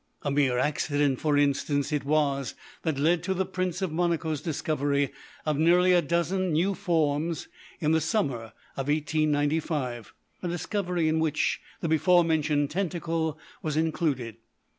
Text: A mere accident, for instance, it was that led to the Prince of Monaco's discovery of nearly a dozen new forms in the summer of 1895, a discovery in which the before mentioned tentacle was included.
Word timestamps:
A 0.23 0.31
mere 0.31 0.57
accident, 0.57 1.19
for 1.19 1.37
instance, 1.37 1.91
it 1.91 2.03
was 2.03 2.55
that 2.81 2.97
led 2.97 3.21
to 3.21 3.35
the 3.35 3.45
Prince 3.45 3.83
of 3.83 3.91
Monaco's 3.91 4.41
discovery 4.41 5.11
of 5.45 5.59
nearly 5.59 5.93
a 5.93 6.01
dozen 6.01 6.53
new 6.53 6.73
forms 6.73 7.47
in 7.79 7.91
the 7.91 8.01
summer 8.01 8.51
of 8.75 8.87
1895, 8.87 10.11
a 10.41 10.47
discovery 10.47 11.07
in 11.07 11.19
which 11.19 11.61
the 11.81 11.87
before 11.87 12.23
mentioned 12.23 12.71
tentacle 12.71 13.37
was 13.61 13.77
included. 13.77 14.37